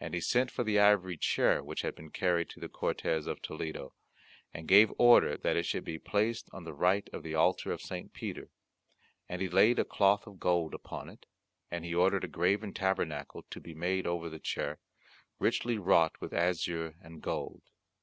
[0.00, 3.42] And he sent for the ivory chair which had been carried to the Cortes of
[3.42, 3.92] Toledo,
[4.54, 7.82] and gave order that it should be placed on the right of the altar of
[7.82, 8.14] St.
[8.14, 8.48] Peter;
[9.28, 11.26] and he laid a cloth of gold upon it,
[11.70, 14.78] and he ordered a graven tabernacle to be made over the chair,
[15.38, 17.60] richly wrought with azure and gold.